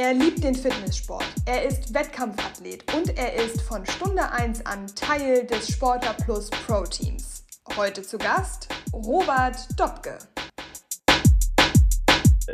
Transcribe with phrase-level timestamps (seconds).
[0.00, 5.44] Er liebt den Fitnesssport, er ist Wettkampfathlet und er ist von Stunde 1 an Teil
[5.44, 7.44] des Sportler Plus Pro Teams.
[7.76, 10.16] Heute zu Gast Robert Dobke.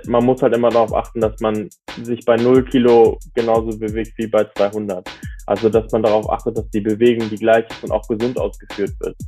[0.07, 1.69] Man muss halt immer darauf achten, dass man
[2.03, 5.07] sich bei 0 Kilo genauso bewegt wie bei 200.
[5.45, 8.95] Also, dass man darauf achtet, dass die Bewegung die gleiche ist und auch gesund ausgeführt
[9.01, 9.19] wird.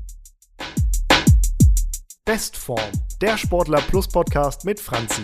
[2.25, 2.81] Bestform,
[3.21, 5.21] der Sportler Plus Podcast mit Franzi.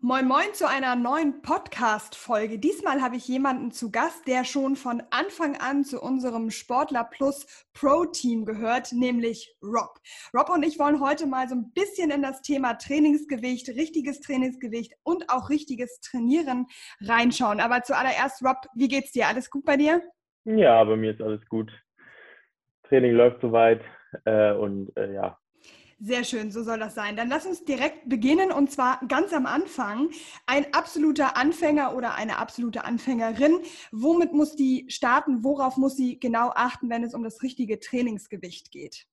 [0.00, 2.60] Moin Moin zu einer neuen Podcast-Folge.
[2.60, 7.66] Diesmal habe ich jemanden zu Gast, der schon von Anfang an zu unserem Sportler Plus
[7.74, 9.98] Pro-Team gehört, nämlich Rob.
[10.32, 14.94] Rob und ich wollen heute mal so ein bisschen in das Thema Trainingsgewicht, richtiges Trainingsgewicht
[15.02, 16.66] und auch richtiges Trainieren
[17.00, 17.58] reinschauen.
[17.58, 19.26] Aber zuallererst, Rob, wie geht's dir?
[19.26, 20.00] Alles gut bei dir?
[20.44, 21.72] Ja, bei mir ist alles gut.
[22.84, 23.80] Training läuft soweit
[24.26, 25.36] äh, und äh, ja,
[26.00, 27.16] sehr schön, so soll das sein.
[27.16, 30.10] Dann lass uns direkt beginnen und zwar ganz am Anfang.
[30.46, 33.60] Ein absoluter Anfänger oder eine absolute Anfängerin,
[33.90, 35.42] womit muss die starten?
[35.42, 39.06] Worauf muss sie genau achten, wenn es um das richtige Trainingsgewicht geht?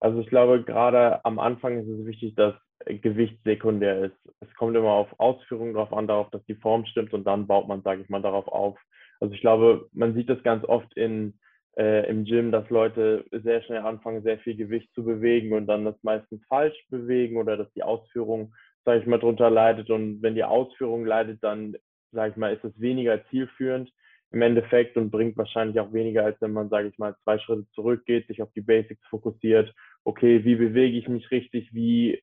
[0.00, 2.54] Also ich glaube, gerade am Anfang ist es wichtig, dass
[2.86, 4.34] Gewicht sekundär ist.
[4.40, 7.68] Es kommt immer auf Ausführungen drauf an, darauf, dass die Form stimmt und dann baut
[7.68, 8.78] man, sage ich mal, darauf auf.
[9.20, 11.38] Also ich glaube, man sieht das ganz oft in
[11.76, 15.84] äh, im Gym, dass Leute sehr schnell anfangen, sehr viel Gewicht zu bewegen und dann
[15.84, 19.90] das meistens falsch bewegen oder dass die Ausführung, sage ich mal, drunter leidet.
[19.90, 21.76] Und wenn die Ausführung leidet, dann,
[22.12, 23.90] sage ich mal, ist es weniger zielführend
[24.30, 27.66] im Endeffekt und bringt wahrscheinlich auch weniger, als wenn man, sage ich mal, zwei Schritte
[27.74, 29.72] zurückgeht, sich auf die Basics fokussiert.
[30.02, 31.72] Okay, wie bewege ich mich richtig?
[31.72, 32.20] Wie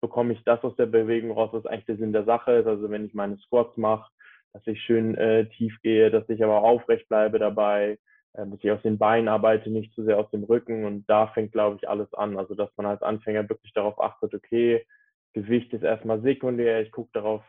[0.00, 2.66] bekomme ich das aus der Bewegung raus, was eigentlich der Sinn der Sache ist?
[2.66, 4.10] Also wenn ich meine Squats mache,
[4.52, 7.98] dass ich schön äh, tief gehe, dass ich aber aufrecht bleibe dabei,
[8.36, 10.84] dass ich aus den Beinen arbeite, nicht zu sehr aus dem Rücken.
[10.84, 12.38] Und da fängt, glaube ich, alles an.
[12.38, 14.84] Also, dass man als Anfänger wirklich darauf achtet, okay,
[15.32, 16.82] Gewicht ist erstmal sekundär.
[16.82, 17.42] Ich gucke darauf,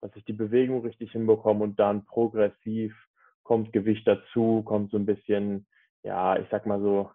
[0.00, 2.94] dass ich die Bewegung richtig hinbekomme und dann progressiv
[3.42, 5.66] kommt Gewicht dazu, kommt so ein bisschen,
[6.02, 7.10] ja, ich sag mal so,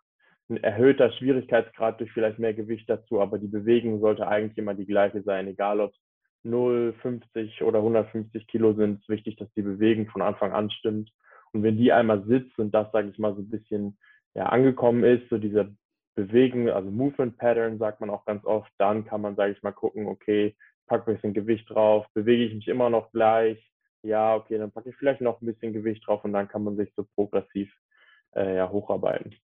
[0.50, 4.88] ein erhöhter Schwierigkeitsgrad durch vielleicht mehr Gewicht dazu, aber die Bewegung sollte eigentlich immer die
[4.88, 6.00] gleiche sein, egal ob es
[6.44, 8.96] 0, 50 oder 150 Kilo sind.
[8.96, 11.12] Es ist wichtig, dass die Bewegung von Anfang an stimmt
[11.54, 13.98] und wenn die einmal sitzt und das, sage ich mal, so ein bisschen
[14.36, 15.76] ja, angekommen ist, so diese
[16.16, 19.72] Bewegung, also Movement Pattern sagt man auch ganz oft, dann kann man, sage ich mal,
[19.72, 20.56] gucken, okay,
[20.88, 23.72] pack ein bisschen Gewicht drauf, bewege ich mich immer noch gleich,
[24.04, 26.78] ja, okay, dann packe ich vielleicht noch ein bisschen Gewicht drauf und dann kann man
[26.78, 27.74] sich so progressiv
[28.36, 29.36] äh, ja, hocharbeiten.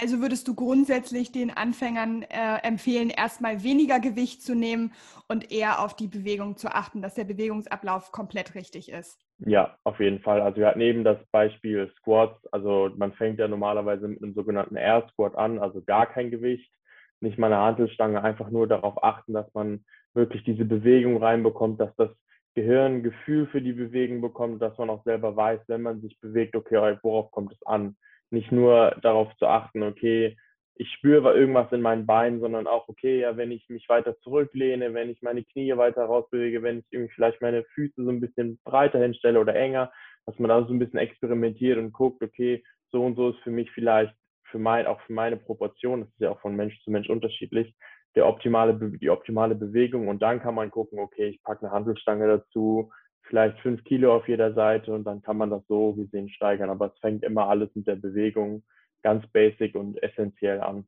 [0.00, 4.92] Also würdest du grundsätzlich den Anfängern äh, empfehlen, erstmal weniger Gewicht zu nehmen
[5.26, 9.18] und eher auf die Bewegung zu achten, dass der Bewegungsablauf komplett richtig ist?
[9.40, 10.40] Ja, auf jeden Fall.
[10.40, 12.40] Also wir hatten eben das Beispiel Squats.
[12.52, 16.72] Also man fängt ja normalerweise mit einem sogenannten Air Squat an, also gar kein Gewicht,
[17.20, 21.94] nicht mal eine Hantelstange, einfach nur darauf achten, dass man wirklich diese Bewegung reinbekommt, dass
[21.96, 22.10] das
[22.54, 26.54] Gehirn Gefühl für die Bewegung bekommt, dass man auch selber weiß, wenn man sich bewegt,
[26.54, 27.96] okay, worauf kommt es an?
[28.30, 30.36] Nicht nur darauf zu achten, okay,
[30.74, 34.94] ich spüre irgendwas in meinen Beinen, sondern auch, okay, ja, wenn ich mich weiter zurücklehne,
[34.94, 38.60] wenn ich meine Knie weiter rausbewege, wenn ich irgendwie vielleicht meine Füße so ein bisschen
[38.64, 39.90] breiter hinstelle oder enger,
[40.24, 42.62] dass man da so ein bisschen experimentiert und guckt, okay,
[42.92, 44.14] so und so ist für mich vielleicht
[44.50, 47.74] für mein, auch für meine Proportion, das ist ja auch von Mensch zu Mensch unterschiedlich,
[48.14, 50.08] der optimale, die optimale Bewegung.
[50.08, 52.90] Und dann kann man gucken, okay, ich packe eine Handelstange dazu,
[53.28, 56.70] vielleicht fünf Kilo auf jeder Seite und dann kann man das so gesehen steigern.
[56.70, 58.64] Aber es fängt immer alles mit der Bewegung
[59.02, 60.86] ganz basic und essentiell an.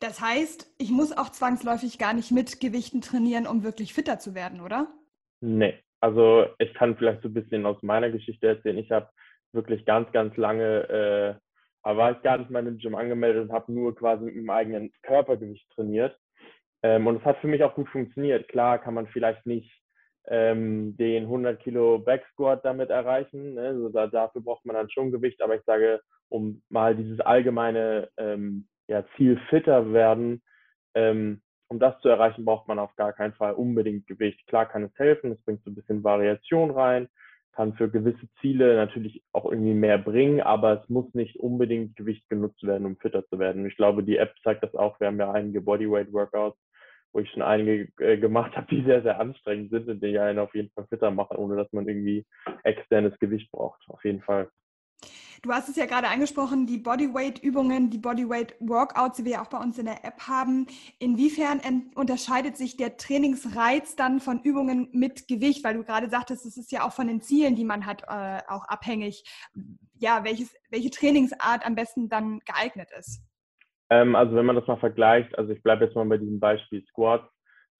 [0.00, 4.34] Das heißt, ich muss auch zwangsläufig gar nicht mit Gewichten trainieren, um wirklich fitter zu
[4.34, 4.88] werden, oder?
[5.40, 8.78] Nee, also ich kann vielleicht so ein bisschen aus meiner Geschichte erzählen.
[8.78, 9.08] Ich habe
[9.52, 11.34] wirklich ganz, ganz lange, äh,
[11.82, 14.50] aber war ich gar nicht mal im Gym angemeldet und habe nur quasi mit meinem
[14.50, 16.18] eigenen Körpergewicht trainiert.
[16.82, 18.48] Ähm, und es hat für mich auch gut funktioniert.
[18.48, 19.70] Klar kann man vielleicht nicht
[20.28, 23.54] ähm, den 100 Kilo Backsquat damit erreichen.
[23.54, 23.68] Ne?
[23.68, 28.08] Also da, dafür braucht man dann schon Gewicht, aber ich sage, um mal dieses allgemeine
[28.16, 30.42] ähm, ja, Ziel fitter werden,
[30.94, 34.46] ähm, um das zu erreichen, braucht man auf gar keinen Fall unbedingt Gewicht.
[34.46, 37.08] Klar kann es helfen, es bringt so ein bisschen Variation rein,
[37.52, 42.28] kann für gewisse Ziele natürlich auch irgendwie mehr bringen, aber es muss nicht unbedingt Gewicht
[42.28, 43.66] genutzt werden, um fitter zu werden.
[43.66, 44.98] Ich glaube, die App zeigt das auch.
[45.00, 46.58] Wir haben ja einige Bodyweight-Workouts,
[47.14, 50.40] wo ich schon einige äh, gemacht habe, die sehr, sehr anstrengend sind und die einen
[50.40, 52.26] auf jeden Fall fitter machen, ohne dass man irgendwie
[52.64, 53.80] externes Gewicht braucht.
[53.88, 54.50] Auf jeden Fall.
[55.42, 59.58] Du hast es ja gerade angesprochen, die Bodyweight-Übungen, die Bodyweight-Workouts, die wir ja auch bei
[59.58, 60.66] uns in der App haben.
[60.98, 61.60] Inwiefern
[61.94, 65.62] unterscheidet sich der Trainingsreiz dann von Übungen mit Gewicht?
[65.62, 68.40] Weil du gerade sagtest, es ist ja auch von den Zielen, die man hat, äh,
[68.48, 69.22] auch abhängig,
[69.98, 73.20] ja, welches, welche Trainingsart am besten dann geeignet ist.
[73.94, 76.84] Ähm, also wenn man das mal vergleicht, also ich bleibe jetzt mal bei diesem Beispiel
[76.86, 77.28] Squats,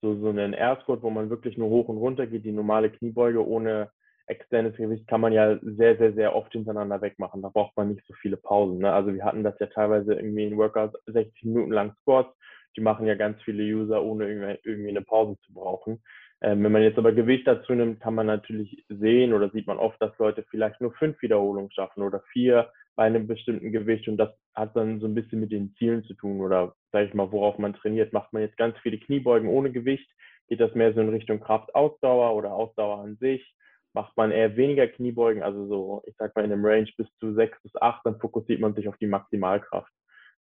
[0.01, 2.91] so, so einen Air Squat, wo man wirklich nur hoch und runter geht, die normale
[2.91, 3.91] Kniebeuge ohne
[4.27, 7.43] externes Gewicht kann man ja sehr, sehr, sehr oft hintereinander wegmachen.
[7.43, 8.79] Da braucht man nicht so viele Pausen.
[8.79, 8.93] Ne?
[8.93, 12.35] Also wir hatten das ja teilweise irgendwie in Workouts 60 Minuten lang Squats.
[12.77, 16.03] Die machen ja ganz viele User, ohne irgendwie eine Pause zu brauchen.
[16.43, 19.79] Ähm, wenn man jetzt aber Gewicht dazu nimmt, kann man natürlich sehen oder sieht man
[19.79, 24.17] oft, dass Leute vielleicht nur fünf Wiederholungen schaffen oder vier bei einem bestimmten Gewicht und
[24.17, 27.33] das hat dann so ein bisschen mit den Zielen zu tun oder sage ich mal,
[27.33, 28.13] worauf man trainiert.
[28.13, 30.09] Macht man jetzt ganz viele Kniebeugen ohne Gewicht,
[30.49, 33.55] geht das mehr so in Richtung Kraftausdauer oder Ausdauer an sich.
[33.95, 37.35] Macht man eher weniger Kniebeugen, also so, ich sag mal in einem Range bis zu
[37.35, 39.93] sechs bis acht, dann fokussiert man sich auf die Maximalkraft.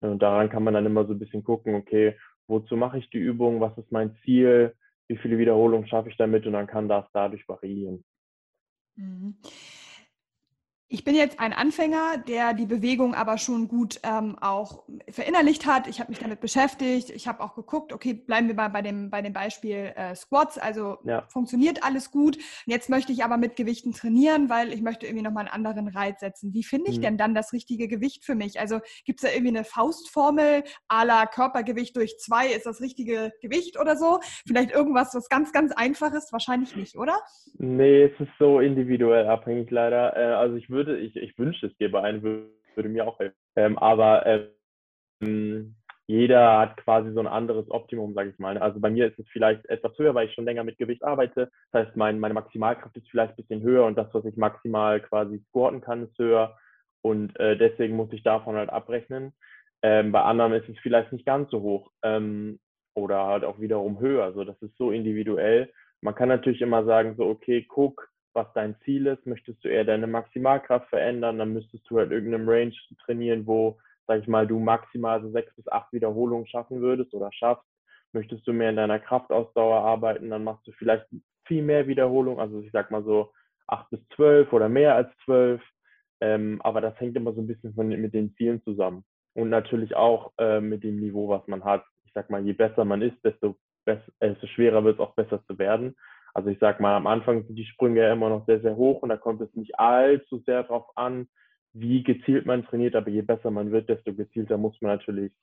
[0.02, 2.18] Und daran kann man dann immer so ein bisschen gucken, okay,
[2.48, 4.74] wozu mache ich die Übung, was ist mein Ziel,
[5.08, 8.04] wie viele Wiederholungen schaffe ich damit und dann kann das dadurch variieren.
[8.96, 9.36] Mhm.
[10.92, 15.86] Ich bin jetzt ein Anfänger, der die Bewegung aber schon gut ähm, auch verinnerlicht hat.
[15.86, 17.12] Ich habe mich damit beschäftigt.
[17.12, 20.58] Ich habe auch geguckt, okay, bleiben wir mal bei dem, bei dem Beispiel äh, Squats.
[20.58, 21.28] Also ja.
[21.28, 22.40] funktioniert alles gut.
[22.66, 26.22] Jetzt möchte ich aber mit Gewichten trainieren, weil ich möchte irgendwie nochmal einen anderen Reiz
[26.22, 26.56] setzen.
[26.56, 27.04] Wie finde ich mhm.
[27.04, 28.60] denn dann das richtige Gewicht für mich?
[28.60, 33.32] Also gibt es da irgendwie eine Faustformel à la Körpergewicht durch zwei ist das richtige
[33.44, 34.22] Gewicht oder so?
[34.48, 36.34] Vielleicht irgendwas, was ganz, ganz einfach ist?
[36.34, 37.20] Wahrscheinlich nicht, oder?
[37.60, 40.18] Nee, es ist so individuell abhängig leider.
[40.18, 43.06] Äh, also ich würde würde, ich, ich wünsche es dir bei einem, würde, würde mir
[43.06, 43.36] auch helfen.
[43.58, 44.26] Ähm, aber
[45.22, 45.76] ähm,
[46.08, 48.58] jeder hat quasi so ein anderes Optimum, sage ich mal.
[48.58, 51.52] Also bei mir ist es vielleicht etwas höher, weil ich schon länger mit Gewicht arbeite.
[51.72, 55.02] Das heißt, mein, meine Maximalkraft ist vielleicht ein bisschen höher und das, was ich maximal
[55.02, 56.58] quasi squatten kann, ist höher.
[57.02, 59.34] Und äh, deswegen muss ich davon halt abrechnen.
[59.82, 62.60] Ähm, bei anderen ist es vielleicht nicht ganz so hoch ähm,
[62.96, 64.24] oder halt auch wiederum höher.
[64.24, 65.72] Also das ist so individuell.
[66.02, 68.10] Man kann natürlich immer sagen, so, okay, guck,
[68.40, 69.26] was dein Ziel ist.
[69.26, 72.74] Möchtest du eher deine Maximalkraft verändern, dann müsstest du halt irgendeinem Range
[73.06, 73.78] trainieren, wo,
[74.08, 77.68] sag ich mal, du maximal so sechs bis acht Wiederholungen schaffen würdest oder schaffst.
[78.14, 81.06] Möchtest du mehr in deiner Kraftausdauer arbeiten, dann machst du vielleicht
[81.46, 83.32] viel mehr Wiederholungen, also ich sag mal so
[83.68, 85.62] acht bis zwölf oder mehr als zwölf.
[86.22, 89.04] Ähm, aber das hängt immer so ein bisschen von, mit den Zielen zusammen.
[89.34, 91.84] Und natürlich auch äh, mit dem Niveau, was man hat.
[92.06, 95.44] Ich sag mal, je besser man ist, desto, besser, desto schwerer wird es auch besser
[95.46, 95.96] zu werden.
[96.40, 99.02] Also ich sag mal, am Anfang sind die Sprünge ja immer noch sehr, sehr hoch
[99.02, 101.28] und da kommt es nicht allzu sehr darauf an,
[101.74, 105.34] wie gezielt man trainiert, aber je besser man wird, desto gezielter muss man natürlich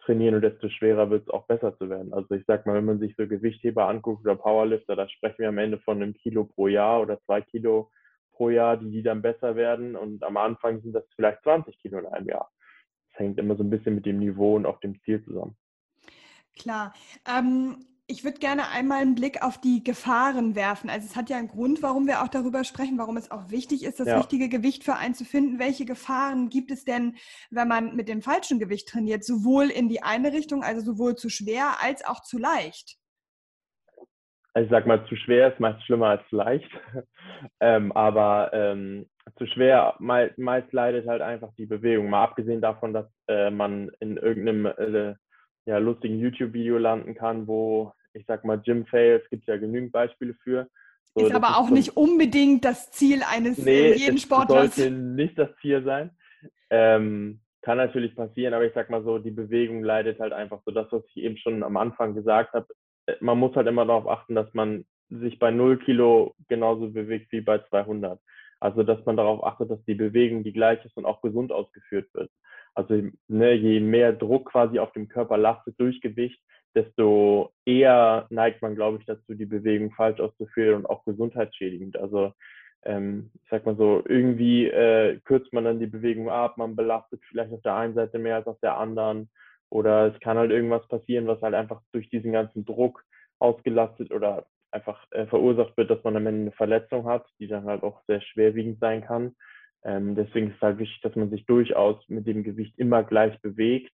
[0.00, 2.14] trainieren und desto schwerer wird es auch besser zu werden.
[2.14, 5.50] Also ich sag mal, wenn man sich so Gewichtheber anguckt oder Powerlifter, da sprechen wir
[5.50, 7.90] am Ende von einem Kilo pro Jahr oder zwei Kilo
[8.32, 11.98] pro Jahr, die, die dann besser werden und am Anfang sind das vielleicht 20 Kilo
[11.98, 12.50] in einem Jahr.
[13.10, 15.54] Das hängt immer so ein bisschen mit dem Niveau und auch dem Ziel zusammen.
[16.54, 16.94] Klar.
[17.28, 17.76] Ähm
[18.08, 20.88] ich würde gerne einmal einen Blick auf die Gefahren werfen.
[20.88, 23.84] Also es hat ja einen Grund, warum wir auch darüber sprechen, warum es auch wichtig
[23.84, 24.16] ist, das ja.
[24.16, 25.58] richtige Gewicht für einen zu finden.
[25.58, 27.16] Welche Gefahren gibt es denn,
[27.50, 31.28] wenn man mit dem falschen Gewicht trainiert, sowohl in die eine Richtung, also sowohl zu
[31.28, 32.96] schwer als auch zu leicht?
[34.54, 36.70] Also ich sag mal, zu schwer ist meist schlimmer als zu leicht.
[37.60, 39.06] ähm, aber ähm,
[39.36, 42.08] zu schwer, meist, meist, leidet halt einfach die Bewegung.
[42.08, 45.14] Mal abgesehen davon, dass äh, man in irgendeinem äh,
[45.66, 50.34] ja, lustigen YouTube-Video landen kann, wo, ich sag mal, Gym-Fails, gibt es ja genügend Beispiele
[50.42, 50.68] für.
[51.14, 54.76] So, ist aber ist auch so, nicht unbedingt das Ziel eines nee, jeden Sportlers.
[54.76, 56.10] sollte nicht das Ziel sein.
[56.70, 60.70] Ähm, kann natürlich passieren, aber ich sag mal so, die Bewegung leidet halt einfach so
[60.70, 62.66] das, was ich eben schon am Anfang gesagt habe.
[63.06, 67.32] Äh, man muss halt immer darauf achten, dass man sich bei 0 Kilo genauso bewegt
[67.32, 68.20] wie bei 200.
[68.60, 72.08] Also, dass man darauf achtet, dass die Bewegung die gleiche ist und auch gesund ausgeführt
[72.14, 72.30] wird.
[72.74, 76.38] Also ne, je mehr Druck quasi auf dem Körper lastet durch Gewicht,
[76.74, 81.96] desto eher neigt man, glaube ich, dazu, die Bewegung falsch auszuführen und auch gesundheitsschädigend.
[81.96, 82.32] Also
[82.84, 87.22] ähm, ich sag mal so, irgendwie äh, kürzt man dann die Bewegung ab, man belastet
[87.28, 89.30] vielleicht auf der einen Seite mehr als auf der anderen.
[89.70, 93.02] Oder es kann halt irgendwas passieren, was halt einfach durch diesen ganzen Druck
[93.38, 97.64] ausgelastet oder einfach äh, verursacht wird, dass man am Ende eine Verletzung hat, die dann
[97.64, 99.34] halt auch sehr schwerwiegend sein kann.
[99.84, 103.40] Ähm, deswegen ist es halt wichtig, dass man sich durchaus mit dem Gewicht immer gleich
[103.40, 103.92] bewegt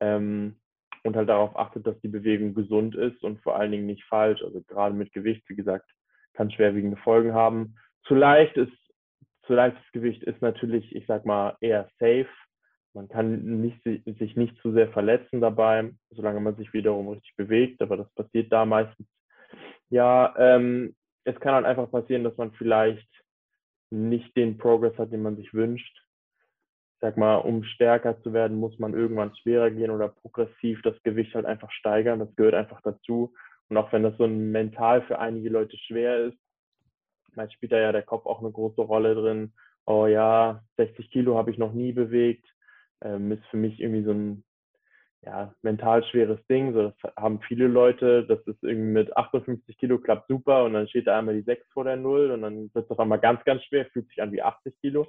[0.00, 0.58] ähm,
[1.04, 4.42] und halt darauf achtet, dass die Bewegung gesund ist und vor allen Dingen nicht falsch.
[4.42, 5.88] Also gerade mit Gewicht, wie gesagt,
[6.34, 7.76] kann schwerwiegende Folgen haben.
[8.04, 8.72] Zu leicht ist,
[9.46, 12.28] zu leichtes Gewicht ist natürlich, ich sag mal, eher safe.
[12.94, 17.82] Man kann nicht, sich nicht zu sehr verletzen dabei, solange man sich wiederum richtig bewegt,
[17.82, 19.06] aber das passiert da meistens.
[19.90, 23.08] Ja, ähm, es kann halt einfach passieren, dass man vielleicht
[23.90, 25.96] nicht den Progress hat, den man sich wünscht.
[26.94, 31.00] Ich sag mal, um stärker zu werden, muss man irgendwann schwerer gehen oder progressiv das
[31.04, 32.18] Gewicht halt einfach steigern.
[32.18, 33.34] Das gehört einfach dazu.
[33.68, 36.38] Und auch wenn das so mental für einige Leute schwer ist,
[37.34, 39.52] meist spielt da ja der Kopf auch eine große Rolle drin.
[39.86, 42.46] Oh ja, 60 Kilo habe ich noch nie bewegt.
[43.00, 44.44] Ähm, ist für mich irgendwie so ein,
[45.22, 46.72] ja, mental schweres Ding.
[46.72, 48.24] So, das haben viele Leute.
[48.26, 51.66] Das ist irgendwie mit 58 Kilo klappt super und dann steht da einmal die 6
[51.72, 54.32] vor der Null und dann wird es auf einmal ganz, ganz schwer, fühlt sich an
[54.32, 55.08] wie 80 Kilo.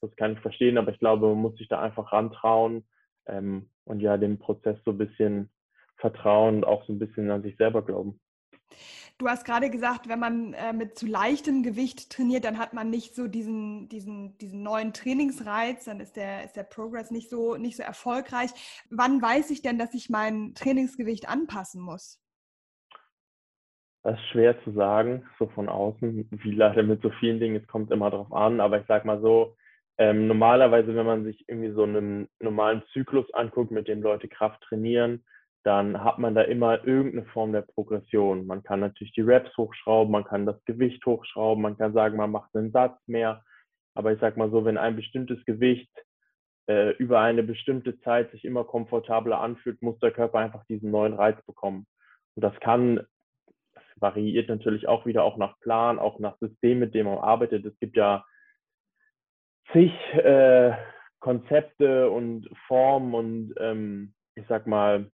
[0.00, 2.86] Das kann ich verstehen, aber ich glaube, man muss sich da einfach rantrauen
[3.26, 5.50] ähm, und ja, dem Prozess so ein bisschen
[5.96, 8.18] vertrauen und auch so ein bisschen an sich selber glauben.
[9.20, 12.88] Du hast gerade gesagt, wenn man äh, mit zu leichtem Gewicht trainiert, dann hat man
[12.88, 17.56] nicht so diesen, diesen, diesen neuen Trainingsreiz, dann ist der, ist der Progress nicht so,
[17.56, 18.48] nicht so erfolgreich.
[18.88, 22.18] Wann weiß ich denn, dass ich mein Trainingsgewicht anpassen muss?
[24.04, 27.68] Das ist schwer zu sagen, so von außen, wie leider mit so vielen Dingen, es
[27.68, 29.54] kommt immer drauf an, aber ich sag mal so,
[29.98, 34.62] ähm, normalerweise, wenn man sich irgendwie so einen normalen Zyklus anguckt, mit dem Leute Kraft
[34.62, 35.22] trainieren,
[35.62, 38.46] dann hat man da immer irgendeine Form der Progression.
[38.46, 42.30] Man kann natürlich die Reps hochschrauben, man kann das Gewicht hochschrauben, man kann sagen, man
[42.30, 43.44] macht einen Satz mehr.
[43.94, 45.90] Aber ich sag mal so, wenn ein bestimmtes Gewicht
[46.68, 51.14] äh, über eine bestimmte Zeit sich immer komfortabler anfühlt, muss der Körper einfach diesen neuen
[51.14, 51.86] Reiz bekommen.
[52.36, 53.06] Und das kann,
[53.74, 57.66] das variiert natürlich auch wieder auch nach Plan, auch nach System, mit dem man arbeitet.
[57.66, 58.24] Es gibt ja
[59.72, 60.72] zig äh,
[61.18, 65.10] Konzepte und Formen und ähm, ich sag mal,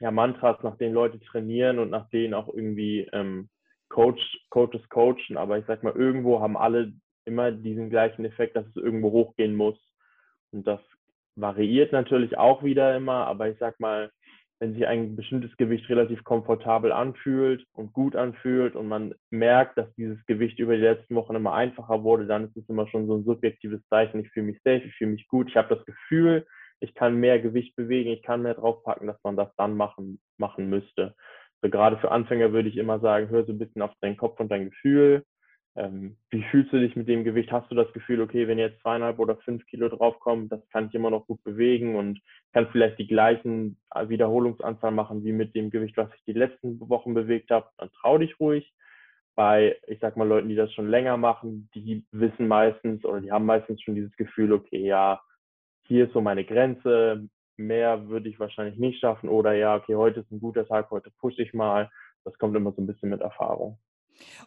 [0.00, 3.48] ja, Mantras, nach denen Leute trainieren und nach denen auch irgendwie ähm,
[3.88, 4.20] Coach,
[4.50, 5.36] Coaches coachen.
[5.36, 6.92] Aber ich sag mal, irgendwo haben alle
[7.24, 9.78] immer diesen gleichen Effekt, dass es irgendwo hochgehen muss.
[10.52, 10.80] Und das
[11.36, 14.10] variiert natürlich auch wieder immer, aber ich sag mal,
[14.60, 19.92] wenn sich ein bestimmtes Gewicht relativ komfortabel anfühlt und gut anfühlt und man merkt, dass
[19.96, 23.16] dieses Gewicht über die letzten Wochen immer einfacher wurde, dann ist es immer schon so
[23.16, 24.20] ein subjektives Zeichen.
[24.20, 26.46] Ich fühle mich safe, ich fühle mich gut, ich habe das Gefühl,
[26.84, 30.68] ich kann mehr Gewicht bewegen, ich kann mehr draufpacken, dass man das dann machen, machen
[30.68, 31.14] müsste.
[31.62, 34.38] So gerade für Anfänger würde ich immer sagen, hör so ein bisschen auf deinen Kopf
[34.38, 35.24] und dein Gefühl.
[35.76, 37.50] Ähm, wie fühlst du dich mit dem Gewicht?
[37.50, 40.94] Hast du das Gefühl, okay, wenn jetzt zweieinhalb oder fünf Kilo draufkommen, das kann ich
[40.94, 42.20] immer noch gut bewegen und
[42.52, 47.14] kann vielleicht die gleichen Wiederholungsanzahl machen wie mit dem Gewicht, was ich die letzten Wochen
[47.14, 48.72] bewegt habe, dann trau dich ruhig.
[49.34, 53.32] Bei, ich sag mal, Leuten, die das schon länger machen, die wissen meistens oder die
[53.32, 55.20] haben meistens schon dieses Gefühl, okay, ja,
[55.86, 60.20] hier ist so meine Grenze, mehr würde ich wahrscheinlich nicht schaffen oder ja, okay, heute
[60.20, 61.90] ist ein guter Tag, heute pushe ich mal.
[62.24, 63.78] Das kommt immer so ein bisschen mit Erfahrung.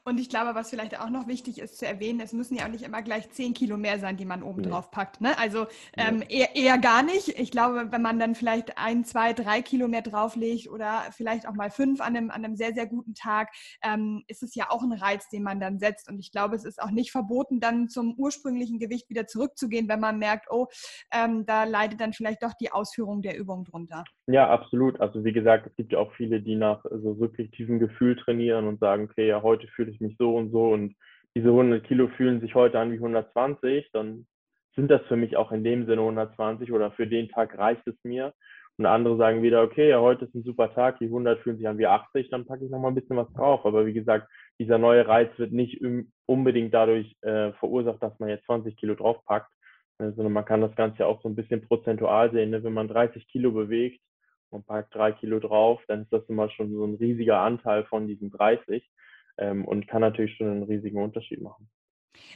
[0.03, 2.69] Und ich glaube, was vielleicht auch noch wichtig ist zu erwähnen, es müssen ja auch
[2.69, 4.69] nicht immer gleich 10 Kilo mehr sein, die man oben nee.
[4.69, 5.21] drauf packt.
[5.21, 5.37] Ne?
[5.37, 7.39] Also ähm, eher, eher, gar nicht.
[7.39, 11.53] Ich glaube, wenn man dann vielleicht ein, zwei, drei Kilo mehr drauflegt oder vielleicht auch
[11.53, 13.49] mal fünf an einem, an einem sehr, sehr guten Tag,
[13.83, 16.09] ähm, ist es ja auch ein Reiz, den man dann setzt.
[16.09, 19.99] Und ich glaube, es ist auch nicht verboten, dann zum ursprünglichen Gewicht wieder zurückzugehen, wenn
[19.99, 20.67] man merkt, oh,
[21.11, 24.03] ähm, da leidet dann vielleicht doch die Ausführung der Übung drunter.
[24.27, 24.99] Ja, absolut.
[24.99, 28.79] Also wie gesagt, es gibt ja auch viele, die nach so subjektivem Gefühl trainieren und
[28.79, 30.95] sagen, okay, ja, heute fühle ich mich so und so und
[31.35, 34.27] diese 100 Kilo fühlen sich heute an wie 120, dann
[34.75, 37.95] sind das für mich auch in dem Sinne 120 oder für den Tag reicht es
[38.03, 38.33] mir.
[38.77, 41.67] Und andere sagen wieder, okay, ja, heute ist ein super Tag, die 100 fühlen sich
[41.67, 43.65] an wie 80, dann packe ich noch mal ein bisschen was drauf.
[43.65, 44.27] Aber wie gesagt,
[44.59, 45.81] dieser neue Reiz wird nicht
[46.27, 49.51] unbedingt dadurch äh, verursacht, dass man jetzt 20 Kilo draufpackt,
[49.97, 52.51] sondern man kann das Ganze ja auch so ein bisschen prozentual sehen.
[52.51, 52.63] Ne?
[52.63, 53.99] Wenn man 30 Kilo bewegt
[54.51, 58.07] und packt drei Kilo drauf, dann ist das immer schon so ein riesiger Anteil von
[58.07, 58.87] diesen 30
[59.37, 61.69] ähm, und kann natürlich schon einen riesigen Unterschied machen.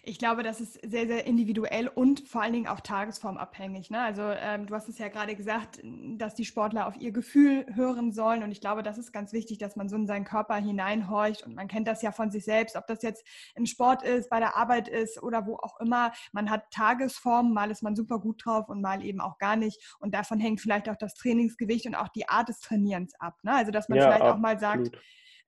[0.03, 3.89] Ich glaube, das ist sehr, sehr individuell und vor allen Dingen auch tagesformabhängig.
[3.91, 4.01] Ne?
[4.01, 5.79] Also ähm, du hast es ja gerade gesagt,
[6.17, 8.43] dass die Sportler auf ihr Gefühl hören sollen.
[8.43, 11.46] Und ich glaube, das ist ganz wichtig, dass man so in seinen Körper hineinhorcht.
[11.46, 14.39] Und man kennt das ja von sich selbst, ob das jetzt im Sport ist, bei
[14.39, 16.12] der Arbeit ist oder wo auch immer.
[16.31, 19.96] Man hat Tagesformen, mal ist man super gut drauf und mal eben auch gar nicht.
[20.00, 23.38] Und davon hängt vielleicht auch das Trainingsgewicht und auch die Art des Trainierens ab.
[23.43, 23.53] Ne?
[23.53, 24.38] Also dass man ja, vielleicht absolut.
[24.38, 24.91] auch mal sagt,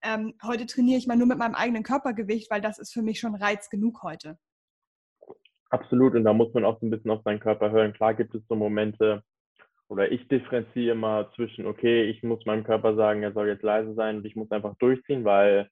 [0.04, 3.20] ähm, heute trainiere ich mal nur mit meinem eigenen Körpergewicht, weil das ist für mich
[3.20, 4.38] schon Reiz genug heute.
[5.70, 7.94] Absolut, und da muss man auch so ein bisschen auf seinen Körper hören.
[7.94, 9.24] Klar gibt es so Momente,
[9.88, 13.94] oder ich differenziere immer zwischen, okay, ich muss meinem Körper sagen, er soll jetzt leise
[13.94, 15.70] sein und ich muss einfach durchziehen, weil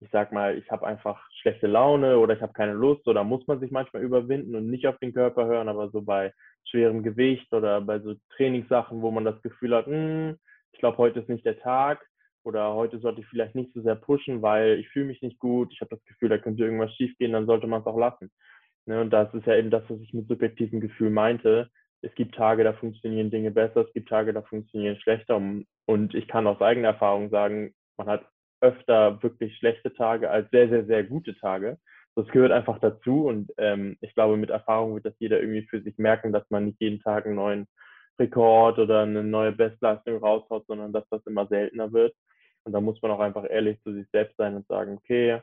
[0.00, 3.46] ich sag mal, ich habe einfach schlechte Laune oder ich habe keine Lust oder muss
[3.46, 6.32] man sich manchmal überwinden und nicht auf den Körper hören, aber so bei
[6.64, 10.36] schwerem Gewicht oder bei so Trainingssachen, wo man das Gefühl hat, hm,
[10.72, 12.04] ich glaube, heute ist nicht der Tag,
[12.44, 15.72] oder heute sollte ich vielleicht nicht so sehr pushen, weil ich fühle mich nicht gut,
[15.72, 18.30] ich habe das Gefühl, da könnte irgendwas schiefgehen, dann sollte man es auch lassen.
[18.86, 19.00] Ne?
[19.00, 21.68] Und das ist ja eben das, was ich mit subjektivem Gefühl meinte.
[22.02, 25.36] Es gibt Tage, da funktionieren Dinge besser, es gibt Tage, da funktionieren schlechter.
[25.86, 28.26] Und ich kann aus eigener Erfahrung sagen, man hat
[28.60, 31.78] öfter wirklich schlechte Tage als sehr, sehr, sehr gute Tage.
[32.16, 35.82] Das gehört einfach dazu und ähm, ich glaube, mit Erfahrung wird das jeder irgendwie für
[35.82, 37.66] sich merken, dass man nicht jeden Tag einen neuen
[38.18, 42.14] Rekord oder eine neue Bestleistung raushaut, sondern dass das immer seltener wird.
[42.64, 45.40] Und da muss man auch einfach ehrlich zu sich selbst sein und sagen, okay,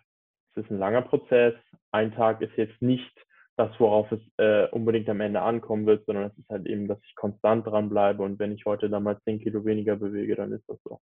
[0.52, 1.54] es ist ein langer Prozess.
[1.92, 3.14] Ein Tag ist jetzt nicht
[3.58, 7.00] das, worauf es äh, unbedingt am Ende ankommen wird, sondern es ist halt eben, dass
[7.04, 10.68] ich konstant dranbleibe und wenn ich heute dann mal 10 Kilo weniger bewege, dann ist
[10.68, 11.00] das so.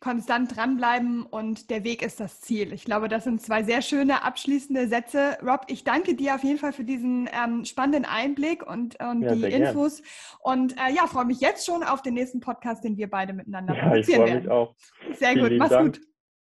[0.00, 2.72] Konstant dranbleiben und der Weg ist das Ziel.
[2.72, 5.38] Ich glaube, das sind zwei sehr schöne abschließende Sätze.
[5.42, 9.34] Rob, ich danke dir auf jeden Fall für diesen ähm, spannenden Einblick und, und ja,
[9.34, 10.02] die Infos.
[10.02, 10.08] Gern.
[10.56, 13.74] Und äh, ja, freue mich jetzt schon auf den nächsten Podcast, den wir beide miteinander
[13.74, 14.74] ja, produzieren ich freue mich auch.
[15.14, 15.96] Sehr Vielen gut, mach's Dank.
[15.96, 16.06] gut.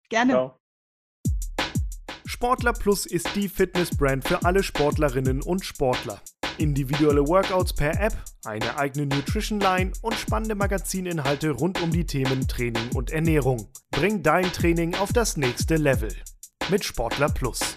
[0.10, 0.32] Gerne.
[0.32, 0.57] Ciao.
[2.38, 6.22] Sportler Plus ist die Fitness-Brand für alle Sportlerinnen und Sportler.
[6.60, 8.16] Individuelle Workouts per App,
[8.46, 13.68] eine eigene Nutrition Line und spannende Magazininhalte rund um die Themen Training und Ernährung.
[13.90, 16.14] Bring dein Training auf das nächste Level.
[16.70, 17.76] Mit Sportler Plus.